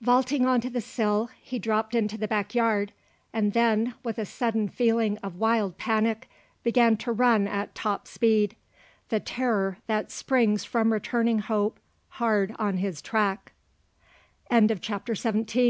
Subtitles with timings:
[0.00, 2.90] Vaulting on to the sill he dropped into the backyard,
[3.32, 6.28] and then, with a sudden feeling of wild panic,
[6.64, 8.56] began to run at top speed,
[9.10, 11.78] the terror that springs from returning hope
[12.08, 13.52] hard on his track.
[14.50, 15.14] CHAPTER XVIII.
[15.30, 15.64] FROM A WINDOW.